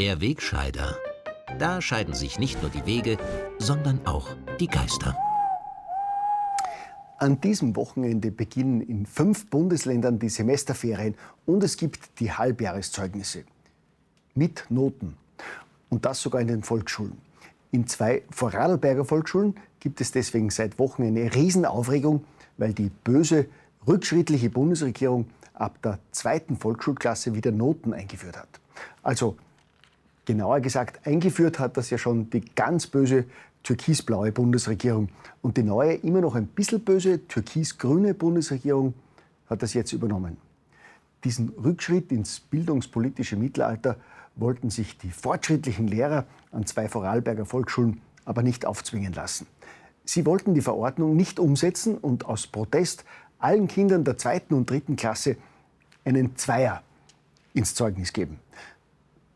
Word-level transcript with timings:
Der 0.00 0.22
Wegscheider. 0.22 0.96
Da 1.58 1.82
scheiden 1.82 2.14
sich 2.14 2.38
nicht 2.38 2.62
nur 2.62 2.70
die 2.70 2.86
Wege, 2.86 3.18
sondern 3.58 4.06
auch 4.06 4.28
die 4.58 4.66
Geister. 4.66 5.14
An 7.18 7.38
diesem 7.42 7.76
Wochenende 7.76 8.30
beginnen 8.30 8.80
in 8.80 9.04
fünf 9.04 9.50
Bundesländern 9.50 10.18
die 10.18 10.30
Semesterferien 10.30 11.16
und 11.44 11.62
es 11.62 11.76
gibt 11.76 12.18
die 12.18 12.32
Halbjahreszeugnisse. 12.32 13.44
Mit 14.34 14.64
Noten. 14.70 15.18
Und 15.90 16.06
das 16.06 16.22
sogar 16.22 16.40
in 16.40 16.48
den 16.48 16.62
Volksschulen. 16.62 17.18
In 17.70 17.86
zwei 17.86 18.22
Vorarlberger 18.30 19.04
Volksschulen 19.04 19.54
gibt 19.80 20.00
es 20.00 20.12
deswegen 20.12 20.48
seit 20.48 20.78
Wochen 20.78 21.02
eine 21.02 21.34
Riesenaufregung, 21.34 22.24
weil 22.56 22.72
die 22.72 22.90
böse, 23.04 23.48
rückschrittliche 23.86 24.48
Bundesregierung 24.48 25.28
ab 25.52 25.76
der 25.82 25.98
zweiten 26.10 26.56
Volksschulklasse 26.56 27.34
wieder 27.34 27.52
Noten 27.52 27.92
eingeführt 27.92 28.38
hat. 28.38 28.48
Also 29.02 29.36
genauer 30.30 30.60
gesagt, 30.60 31.06
eingeführt 31.06 31.58
hat 31.58 31.76
das 31.76 31.90
ja 31.90 31.98
schon 31.98 32.30
die 32.30 32.42
ganz 32.54 32.86
böse 32.86 33.24
türkisblaue 33.64 34.30
Bundesregierung. 34.30 35.08
Und 35.42 35.56
die 35.56 35.64
neue, 35.64 35.94
immer 35.94 36.20
noch 36.20 36.36
ein 36.36 36.46
bisschen 36.46 36.84
böse, 36.84 37.26
türkisgrüne 37.26 38.14
Bundesregierung 38.14 38.94
hat 39.48 39.62
das 39.62 39.74
jetzt 39.74 39.92
übernommen. 39.92 40.36
Diesen 41.24 41.48
Rückschritt 41.48 42.12
ins 42.12 42.38
bildungspolitische 42.38 43.34
Mittelalter 43.36 43.96
wollten 44.36 44.70
sich 44.70 44.96
die 44.98 45.10
fortschrittlichen 45.10 45.88
Lehrer 45.88 46.26
an 46.52 46.64
zwei 46.64 46.88
Vorarlberger 46.88 47.44
Volksschulen 47.44 48.00
aber 48.24 48.42
nicht 48.42 48.64
aufzwingen 48.64 49.12
lassen. 49.12 49.48
Sie 50.04 50.24
wollten 50.26 50.54
die 50.54 50.60
Verordnung 50.60 51.16
nicht 51.16 51.40
umsetzen 51.40 51.98
und 51.98 52.24
aus 52.26 52.46
Protest 52.46 53.04
allen 53.40 53.66
Kindern 53.66 54.04
der 54.04 54.16
zweiten 54.16 54.54
und 54.54 54.70
dritten 54.70 54.94
Klasse 54.94 55.36
einen 56.04 56.36
Zweier 56.36 56.82
ins 57.52 57.74
Zeugnis 57.74 58.12
geben. 58.12 58.38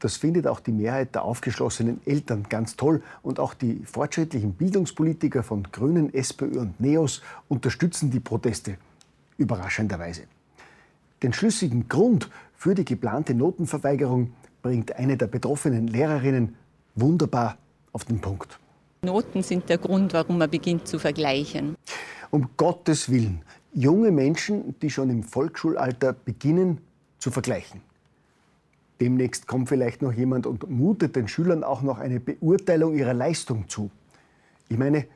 Das 0.04 0.18
findet 0.18 0.46
auch 0.46 0.60
die 0.60 0.70
Mehrheit 0.70 1.14
der 1.14 1.24
aufgeschlossenen 1.24 1.98
Eltern 2.04 2.44
ganz 2.50 2.76
toll. 2.76 3.02
Und 3.22 3.40
auch 3.40 3.54
die 3.54 3.80
fortschrittlichen 3.86 4.52
Bildungspolitiker 4.52 5.42
von 5.42 5.62
Grünen, 5.72 6.12
SPÖ 6.12 6.60
und 6.60 6.78
NEOS 6.78 7.22
unterstützen 7.48 8.10
die 8.10 8.20
Proteste 8.20 8.76
überraschenderweise. 9.38 10.24
Den 11.22 11.32
schlüssigen 11.32 11.88
Grund 11.88 12.28
für 12.54 12.74
die 12.74 12.84
geplante 12.84 13.32
Notenverweigerung 13.32 14.34
bringt 14.60 14.94
eine 14.94 15.16
der 15.16 15.26
betroffenen 15.26 15.88
Lehrerinnen 15.88 16.54
wunderbar 16.96 17.56
auf 17.92 18.04
den 18.04 18.20
Punkt. 18.20 18.60
Noten 19.00 19.42
sind 19.42 19.70
der 19.70 19.78
Grund, 19.78 20.12
warum 20.12 20.36
man 20.36 20.50
beginnt 20.50 20.86
zu 20.86 20.98
vergleichen. 20.98 21.76
Um 22.30 22.50
Gottes 22.58 23.08
Willen, 23.08 23.40
junge 23.72 24.10
Menschen, 24.10 24.78
die 24.80 24.90
schon 24.90 25.08
im 25.08 25.22
Volksschulalter 25.22 26.12
beginnen 26.12 26.82
zu 27.18 27.30
vergleichen. 27.30 27.80
Demnächst 29.00 29.46
kommt 29.46 29.68
vielleicht 29.68 30.02
noch 30.02 30.12
jemand 30.12 30.46
und 30.46 30.70
mutet 30.70 31.16
den 31.16 31.26
Schülern 31.26 31.64
auch 31.64 31.82
noch 31.82 31.98
eine 31.98 32.20
Beurteilung 32.20 32.94
ihrer 32.94 33.14
Leistung 33.14 33.68
zu. 33.68 33.90
Ich 34.68 34.78
meine, 34.78 35.06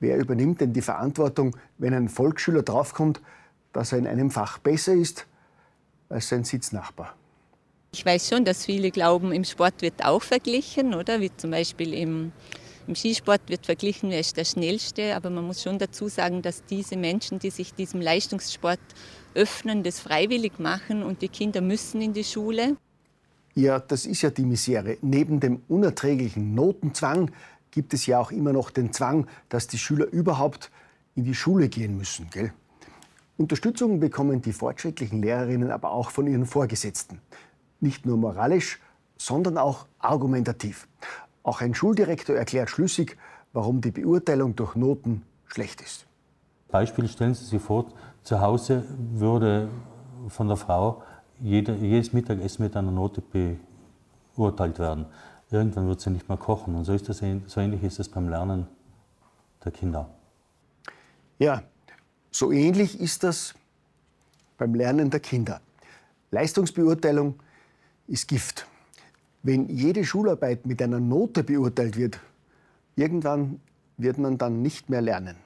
wer 0.00 0.18
übernimmt 0.18 0.60
denn 0.60 0.72
die 0.72 0.80
Verantwortung, 0.80 1.56
wenn 1.78 1.92
ein 1.92 2.08
Volksschüler 2.08 2.62
draufkommt, 2.62 3.20
dass 3.72 3.92
er 3.92 3.98
in 3.98 4.06
einem 4.06 4.30
Fach 4.30 4.58
besser 4.58 4.94
ist 4.94 5.26
als 6.08 6.28
sein 6.28 6.44
Sitznachbar? 6.44 7.14
Ich 7.92 8.04
weiß 8.04 8.28
schon, 8.28 8.44
dass 8.44 8.64
viele 8.64 8.90
glauben, 8.90 9.32
im 9.32 9.44
Sport 9.44 9.82
wird 9.82 10.04
auch 10.04 10.22
verglichen, 10.22 10.94
oder? 10.94 11.20
Wie 11.20 11.30
zum 11.36 11.52
Beispiel 11.52 11.94
im, 11.94 12.32
im 12.88 12.96
Skisport 12.96 13.42
wird 13.48 13.66
verglichen, 13.66 14.10
wer 14.10 14.18
ist 14.18 14.36
der 14.36 14.44
Schnellste. 14.44 15.14
Aber 15.14 15.30
man 15.30 15.46
muss 15.46 15.62
schon 15.62 15.78
dazu 15.78 16.08
sagen, 16.08 16.42
dass 16.42 16.64
diese 16.64 16.96
Menschen, 16.96 17.38
die 17.38 17.50
sich 17.50 17.72
diesem 17.72 18.00
Leistungssport 18.00 18.80
öffnen, 19.34 19.84
das 19.84 20.00
freiwillig 20.00 20.58
machen 20.58 21.04
und 21.04 21.22
die 21.22 21.28
Kinder 21.28 21.60
müssen 21.60 22.00
in 22.00 22.12
die 22.12 22.24
Schule. 22.24 22.76
Ja, 23.54 23.78
das 23.78 24.06
ist 24.06 24.22
ja 24.22 24.30
die 24.30 24.44
Misere. 24.44 24.98
Neben 25.00 25.38
dem 25.38 25.62
unerträglichen 25.68 26.54
Notenzwang 26.54 27.30
gibt 27.70 27.94
es 27.94 28.06
ja 28.06 28.18
auch 28.18 28.32
immer 28.32 28.52
noch 28.52 28.70
den 28.70 28.92
Zwang, 28.92 29.26
dass 29.48 29.68
die 29.68 29.78
Schüler 29.78 30.06
überhaupt 30.06 30.70
in 31.14 31.24
die 31.24 31.34
Schule 31.34 31.68
gehen 31.68 31.96
müssen. 31.96 32.28
Gell? 32.30 32.52
Unterstützung 33.36 34.00
bekommen 34.00 34.42
die 34.42 34.52
fortschrittlichen 34.52 35.22
Lehrerinnen 35.22 35.70
aber 35.70 35.92
auch 35.92 36.10
von 36.10 36.26
ihren 36.26 36.46
Vorgesetzten. 36.46 37.20
Nicht 37.80 38.06
nur 38.06 38.16
moralisch, 38.16 38.80
sondern 39.16 39.58
auch 39.58 39.86
argumentativ. 39.98 40.88
Auch 41.42 41.60
ein 41.60 41.74
Schuldirektor 41.74 42.36
erklärt 42.36 42.70
schlüssig, 42.70 43.16
warum 43.52 43.80
die 43.80 43.90
Beurteilung 43.90 44.56
durch 44.56 44.74
Noten 44.74 45.22
schlecht 45.46 45.80
ist. 45.80 46.06
Beispiel 46.68 47.08
stellen 47.08 47.34
Sie 47.34 47.44
sich 47.44 47.62
vor, 47.62 47.86
zu 48.24 48.40
Hause 48.40 48.84
würde 49.12 49.68
von 50.28 50.48
der 50.48 50.56
Frau 50.56 51.02
jede, 51.40 51.74
jedes 51.76 52.12
Mittagessen 52.12 52.62
mit 52.62 52.76
einer 52.76 52.90
Note 52.90 53.22
beurteilt 54.34 54.78
werden. 54.78 55.06
Irgendwann 55.50 55.86
wird 55.86 56.00
sie 56.00 56.10
nicht 56.10 56.28
mehr 56.28 56.38
kochen. 56.38 56.74
Und 56.74 56.84
so, 56.84 56.92
ist 56.92 57.08
das, 57.08 57.18
so 57.46 57.60
ähnlich 57.60 57.82
ist 57.82 58.00
es 58.00 58.08
beim 58.08 58.28
Lernen 58.28 58.66
der 59.64 59.72
Kinder. 59.72 60.08
Ja, 61.38 61.62
so 62.30 62.52
ähnlich 62.52 63.00
ist 63.00 63.22
das 63.22 63.54
beim 64.58 64.74
Lernen 64.74 65.10
der 65.10 65.20
Kinder. 65.20 65.60
Leistungsbeurteilung 66.30 67.34
ist 68.06 68.28
Gift. 68.28 68.66
Wenn 69.42 69.68
jede 69.68 70.04
Schularbeit 70.04 70.66
mit 70.66 70.80
einer 70.82 71.00
Note 71.00 71.44
beurteilt 71.44 71.96
wird, 71.96 72.18
irgendwann 72.96 73.60
wird 73.96 74.18
man 74.18 74.38
dann 74.38 74.62
nicht 74.62 74.88
mehr 74.88 75.02
lernen. 75.02 75.36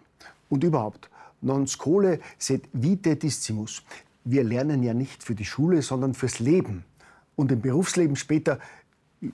Und 0.49 0.65
überhaupt, 0.65 1.11
non 1.41 1.67
scole 1.67 2.21
sed 2.39 2.69
vitae 2.73 3.17
dissimus 3.17 3.83
wir 4.31 4.45
lernen 4.45 4.83
ja 4.83 4.93
nicht 4.93 5.23
für 5.23 5.35
die 5.35 5.47
Schule, 5.47 5.81
sondern 5.81 6.13
fürs 6.13 6.39
Leben. 6.39 6.85
Und 7.35 7.51
im 7.51 7.63
Berufsleben 7.63 8.17
später 8.17 8.59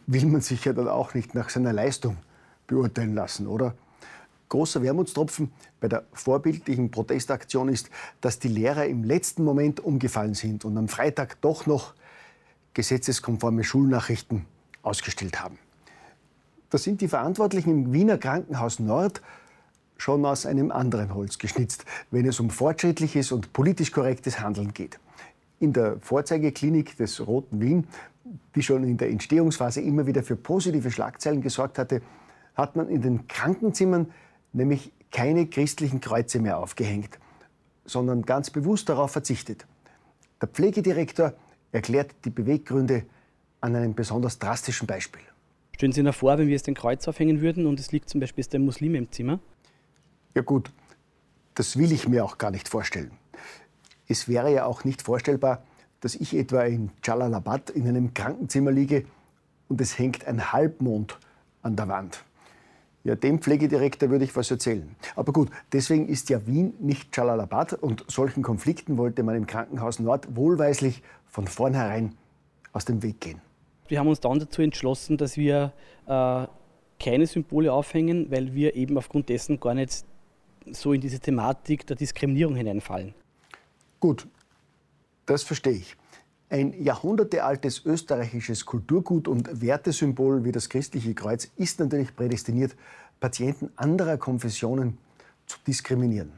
will 0.06 0.26
man 0.26 0.40
sich 0.40 0.64
ja 0.64 0.72
dann 0.72 0.88
auch 0.88 1.14
nicht 1.14 1.34
nach 1.34 1.50
seiner 1.50 1.72
Leistung 1.72 2.16
beurteilen 2.66 3.14
lassen, 3.14 3.46
oder? 3.46 3.74
Großer 4.48 4.82
Wermutstropfen 4.82 5.50
bei 5.80 5.88
der 5.88 6.04
vorbildlichen 6.12 6.90
Protestaktion 6.90 7.68
ist, 7.68 7.90
dass 8.20 8.38
die 8.38 8.48
Lehrer 8.48 8.86
im 8.86 9.02
letzten 9.02 9.42
Moment 9.42 9.80
umgefallen 9.80 10.34
sind 10.34 10.64
und 10.64 10.78
am 10.78 10.86
Freitag 10.86 11.40
doch 11.40 11.66
noch 11.66 11.94
gesetzeskonforme 12.72 13.64
Schulnachrichten 13.64 14.44
ausgestellt 14.82 15.42
haben. 15.42 15.58
Da 16.70 16.78
sind 16.78 17.00
die 17.00 17.08
Verantwortlichen 17.08 17.70
im 17.70 17.92
Wiener 17.92 18.18
Krankenhaus 18.18 18.78
Nord 18.78 19.22
schon 20.04 20.26
aus 20.26 20.44
einem 20.44 20.70
anderen 20.70 21.14
Holz 21.14 21.38
geschnitzt, 21.38 21.86
wenn 22.10 22.26
es 22.26 22.38
um 22.38 22.50
fortschrittliches 22.50 23.32
und 23.32 23.54
politisch 23.54 23.90
korrektes 23.90 24.38
Handeln 24.38 24.74
geht. 24.74 25.00
In 25.60 25.72
der 25.72 25.96
Vorzeigeklinik 26.00 26.94
des 26.98 27.26
Roten 27.26 27.58
Wien, 27.62 27.86
die 28.54 28.62
schon 28.62 28.84
in 28.84 28.98
der 28.98 29.08
Entstehungsphase 29.08 29.80
immer 29.80 30.06
wieder 30.06 30.22
für 30.22 30.36
positive 30.36 30.90
Schlagzeilen 30.90 31.40
gesorgt 31.40 31.78
hatte, 31.78 32.02
hat 32.54 32.76
man 32.76 32.90
in 32.90 33.00
den 33.00 33.28
Krankenzimmern 33.28 34.10
nämlich 34.52 34.92
keine 35.10 35.46
christlichen 35.46 36.02
Kreuze 36.02 36.38
mehr 36.38 36.58
aufgehängt, 36.58 37.18
sondern 37.86 38.26
ganz 38.26 38.50
bewusst 38.50 38.90
darauf 38.90 39.10
verzichtet. 39.10 39.64
Der 40.38 40.48
Pflegedirektor 40.48 41.32
erklärt 41.72 42.14
die 42.26 42.30
Beweggründe 42.30 43.04
an 43.62 43.74
einem 43.74 43.94
besonders 43.94 44.38
drastischen 44.38 44.86
Beispiel. 44.86 45.22
Stellen 45.72 45.92
Sie 45.92 46.02
sich 46.02 46.14
vor, 46.14 46.36
wenn 46.36 46.48
wir 46.48 46.52
jetzt 46.52 46.68
ein 46.68 46.74
Kreuz 46.74 47.08
aufhängen 47.08 47.40
würden 47.40 47.64
und 47.64 47.80
es 47.80 47.90
liegt 47.90 48.10
zum 48.10 48.20
Beispiel 48.20 48.44
ein 48.52 48.66
Muslim 48.66 48.94
im 48.96 49.10
Zimmer, 49.10 49.40
ja 50.34 50.42
gut, 50.42 50.70
das 51.54 51.76
will 51.78 51.92
ich 51.92 52.08
mir 52.08 52.24
auch 52.24 52.38
gar 52.38 52.50
nicht 52.50 52.68
vorstellen. 52.68 53.12
Es 54.08 54.28
wäre 54.28 54.52
ja 54.52 54.66
auch 54.66 54.84
nicht 54.84 55.02
vorstellbar, 55.02 55.62
dass 56.00 56.14
ich 56.14 56.36
etwa 56.36 56.62
in 56.64 56.90
Jalalabad 57.02 57.70
in 57.70 57.88
einem 57.88 58.12
Krankenzimmer 58.12 58.70
liege 58.70 59.06
und 59.68 59.80
es 59.80 59.98
hängt 59.98 60.26
ein 60.26 60.52
Halbmond 60.52 61.18
an 61.62 61.76
der 61.76 61.88
Wand. 61.88 62.24
Ja, 63.04 63.14
dem 63.14 63.38
Pflegedirektor 63.38 64.10
würde 64.10 64.24
ich 64.24 64.34
was 64.34 64.50
erzählen. 64.50 64.96
Aber 65.14 65.32
gut, 65.32 65.50
deswegen 65.72 66.08
ist 66.08 66.30
ja 66.30 66.46
Wien 66.46 66.74
nicht 66.80 67.14
Jalalabad 67.16 67.74
und 67.74 68.04
solchen 68.08 68.42
Konflikten 68.42 68.96
wollte 68.96 69.22
man 69.22 69.36
im 69.36 69.46
Krankenhaus 69.46 69.98
Nord 69.98 70.36
wohlweislich 70.36 71.02
von 71.26 71.46
vornherein 71.46 72.14
aus 72.72 72.86
dem 72.86 73.02
Weg 73.02 73.20
gehen. 73.20 73.40
Wir 73.88 73.98
haben 73.98 74.08
uns 74.08 74.20
dann 74.20 74.38
dazu 74.38 74.62
entschlossen, 74.62 75.18
dass 75.18 75.36
wir 75.36 75.72
äh, 76.06 76.46
keine 76.98 77.26
Symbole 77.26 77.72
aufhängen, 77.72 78.30
weil 78.30 78.54
wir 78.54 78.74
eben 78.74 78.96
aufgrund 78.96 79.28
dessen 79.28 79.60
gar 79.60 79.74
nicht 79.74 80.04
so 80.72 80.92
in 80.92 81.00
diese 81.00 81.20
Thematik 81.20 81.86
der 81.86 81.96
Diskriminierung 81.96 82.56
hineinfallen. 82.56 83.14
Gut, 84.00 84.26
das 85.26 85.42
verstehe 85.42 85.74
ich. 85.74 85.96
Ein 86.50 86.72
jahrhundertealtes 86.82 87.84
österreichisches 87.84 88.66
Kulturgut 88.66 89.28
und 89.28 89.62
Wertesymbol 89.62 90.44
wie 90.44 90.52
das 90.52 90.68
christliche 90.68 91.14
Kreuz 91.14 91.50
ist 91.56 91.80
natürlich 91.80 92.14
prädestiniert, 92.14 92.76
Patienten 93.18 93.70
anderer 93.76 94.18
Konfessionen 94.18 94.98
zu 95.46 95.58
diskriminieren. 95.66 96.32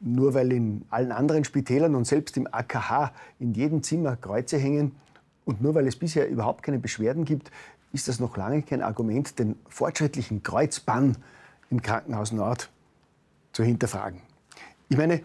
Nur 0.00 0.34
weil 0.34 0.52
in 0.52 0.84
allen 0.90 1.12
anderen 1.12 1.44
Spitälern 1.44 1.94
und 1.94 2.06
selbst 2.06 2.36
im 2.36 2.46
AKH 2.50 3.12
in 3.38 3.54
jedem 3.54 3.82
Zimmer 3.82 4.16
Kreuze 4.16 4.58
hängen 4.58 4.96
und 5.44 5.62
nur 5.62 5.74
weil 5.74 5.86
es 5.86 5.96
bisher 5.96 6.28
überhaupt 6.28 6.62
keine 6.62 6.78
Beschwerden 6.78 7.24
gibt, 7.24 7.50
ist 7.92 8.08
das 8.08 8.20
noch 8.20 8.36
lange 8.36 8.62
kein 8.62 8.82
Argument, 8.82 9.38
den 9.38 9.56
fortschrittlichen 9.68 10.42
Kreuzbann 10.42 11.16
im 11.70 11.82
Krankenhaus 11.82 12.32
Nord 12.32 12.70
zu 13.56 13.64
hinterfragen. 13.64 14.20
Ich 14.90 14.98
meine, 14.98 15.22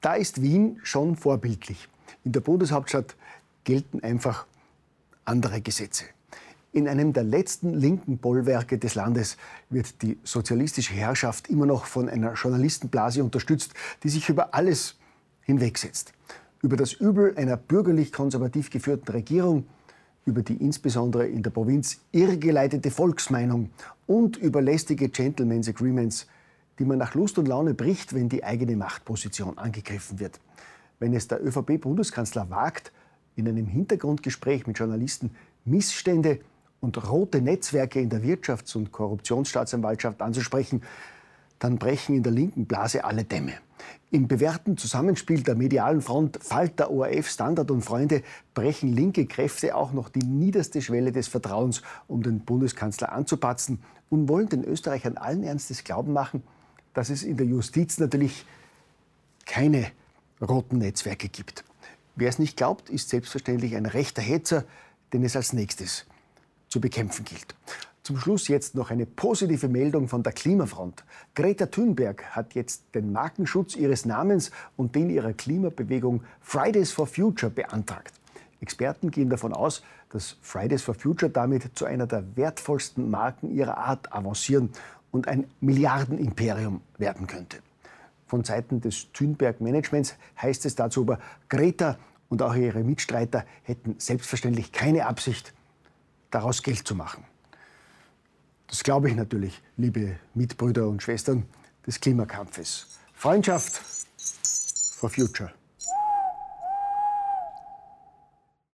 da 0.00 0.14
ist 0.14 0.40
Wien 0.40 0.80
schon 0.84 1.16
vorbildlich. 1.16 1.86
In 2.24 2.32
der 2.32 2.40
Bundeshauptstadt 2.40 3.14
gelten 3.64 4.02
einfach 4.02 4.46
andere 5.26 5.60
Gesetze. 5.60 6.04
In 6.72 6.88
einem 6.88 7.12
der 7.12 7.24
letzten 7.24 7.74
linken 7.74 8.16
Bollwerke 8.16 8.78
des 8.78 8.94
Landes 8.94 9.36
wird 9.68 10.00
die 10.00 10.18
sozialistische 10.24 10.94
Herrschaft 10.94 11.50
immer 11.50 11.66
noch 11.66 11.84
von 11.84 12.08
einer 12.08 12.32
Journalistenblase 12.32 13.22
unterstützt, 13.22 13.74
die 14.02 14.08
sich 14.08 14.26
über 14.30 14.54
alles 14.54 14.96
hinwegsetzt. 15.42 16.14
Über 16.62 16.78
das 16.78 16.94
Übel 16.94 17.36
einer 17.36 17.58
bürgerlich-konservativ 17.58 18.70
geführten 18.70 19.12
Regierung, 19.12 19.66
über 20.24 20.40
die 20.40 20.56
insbesondere 20.56 21.26
in 21.26 21.42
der 21.42 21.50
Provinz 21.50 22.00
irrgeleitete 22.12 22.90
Volksmeinung 22.90 23.68
und 24.06 24.38
über 24.38 24.62
lästige 24.62 25.10
Gentlemen's 25.10 25.68
Agreements, 25.68 26.26
die 26.78 26.84
man 26.84 26.98
nach 26.98 27.14
Lust 27.14 27.38
und 27.38 27.48
Laune 27.48 27.74
bricht, 27.74 28.14
wenn 28.14 28.28
die 28.28 28.44
eigene 28.44 28.76
Machtposition 28.76 29.58
angegriffen 29.58 30.20
wird. 30.20 30.40
Wenn 30.98 31.14
es 31.14 31.28
der 31.28 31.44
ÖVP-Bundeskanzler 31.44 32.50
wagt, 32.50 32.92
in 33.36 33.48
einem 33.48 33.66
Hintergrundgespräch 33.66 34.66
mit 34.66 34.78
Journalisten 34.78 35.30
Missstände 35.64 36.40
und 36.80 37.10
rote 37.10 37.40
Netzwerke 37.40 38.00
in 38.00 38.10
der 38.10 38.22
Wirtschafts- 38.22 38.76
und 38.76 38.92
Korruptionsstaatsanwaltschaft 38.92 40.22
anzusprechen, 40.22 40.82
dann 41.58 41.78
brechen 41.78 42.16
in 42.16 42.22
der 42.22 42.32
linken 42.32 42.66
Blase 42.66 43.04
alle 43.04 43.24
Dämme. 43.24 43.54
Im 44.10 44.26
bewährten 44.26 44.76
Zusammenspiel 44.76 45.42
der 45.42 45.54
medialen 45.54 46.00
Front 46.00 46.38
Falter, 46.42 46.90
ORF, 46.90 47.28
Standard 47.28 47.70
und 47.70 47.82
Freunde 47.82 48.22
brechen 48.54 48.92
linke 48.92 49.26
Kräfte 49.26 49.76
auch 49.76 49.92
noch 49.92 50.08
die 50.08 50.24
niederste 50.24 50.80
Schwelle 50.80 51.12
des 51.12 51.28
Vertrauens, 51.28 51.82
um 52.06 52.22
den 52.22 52.40
Bundeskanzler 52.40 53.12
anzupatzen 53.12 53.80
und 54.08 54.28
wollen 54.28 54.48
den 54.48 54.64
Österreichern 54.64 55.16
allen 55.16 55.42
Ernstes 55.42 55.84
glauben 55.84 56.12
machen, 56.12 56.42
dass 56.98 57.10
es 57.10 57.22
in 57.22 57.36
der 57.36 57.46
Justiz 57.46 58.00
natürlich 58.00 58.44
keine 59.46 59.86
roten 60.42 60.78
Netzwerke 60.78 61.28
gibt. 61.28 61.62
Wer 62.16 62.28
es 62.28 62.40
nicht 62.40 62.56
glaubt, 62.56 62.90
ist 62.90 63.08
selbstverständlich 63.10 63.76
ein 63.76 63.86
rechter 63.86 64.20
Hetzer, 64.20 64.64
den 65.12 65.22
es 65.22 65.36
als 65.36 65.52
nächstes 65.52 66.06
zu 66.68 66.80
bekämpfen 66.80 67.24
gilt. 67.24 67.54
Zum 68.02 68.18
Schluss 68.18 68.48
jetzt 68.48 68.74
noch 68.74 68.90
eine 68.90 69.06
positive 69.06 69.68
Meldung 69.68 70.08
von 70.08 70.24
der 70.24 70.32
Klimafront. 70.32 71.04
Greta 71.36 71.66
Thunberg 71.66 72.24
hat 72.34 72.56
jetzt 72.56 72.82
den 72.96 73.12
Markenschutz 73.12 73.76
ihres 73.76 74.04
Namens 74.04 74.50
und 74.76 74.96
den 74.96 75.08
ihrer 75.08 75.34
Klimabewegung 75.34 76.24
Fridays 76.40 76.90
for 76.90 77.06
Future 77.06 77.52
beantragt. 77.52 78.12
Experten 78.60 79.12
gehen 79.12 79.30
davon 79.30 79.52
aus, 79.52 79.84
dass 80.10 80.36
Fridays 80.42 80.82
for 80.82 80.94
Future 80.96 81.30
damit 81.30 81.78
zu 81.78 81.84
einer 81.84 82.08
der 82.08 82.36
wertvollsten 82.36 83.08
Marken 83.08 83.54
ihrer 83.54 83.78
Art 83.78 84.12
avancieren 84.12 84.70
und 85.18 85.26
ein 85.26 85.50
Milliardenimperium 85.60 86.80
werden 86.96 87.26
könnte. 87.26 87.58
Von 88.28 88.44
Seiten 88.44 88.80
des 88.80 89.10
Thunberg-Managements 89.12 90.14
heißt 90.40 90.64
es 90.64 90.76
dazu 90.76 91.02
aber, 91.02 91.18
Greta 91.48 91.98
und 92.28 92.40
auch 92.40 92.54
ihre 92.54 92.84
Mitstreiter 92.84 93.44
hätten 93.64 93.96
selbstverständlich 93.98 94.70
keine 94.70 95.06
Absicht, 95.06 95.52
daraus 96.30 96.62
Geld 96.62 96.86
zu 96.86 96.94
machen. 96.94 97.24
Das 98.68 98.84
glaube 98.84 99.08
ich 99.08 99.16
natürlich, 99.16 99.60
liebe 99.76 100.18
Mitbrüder 100.34 100.86
und 100.86 101.02
Schwestern 101.02 101.46
des 101.84 102.00
Klimakampfes. 102.00 102.98
Freundschaft 103.12 103.82
for 104.98 105.10
Future. 105.10 105.50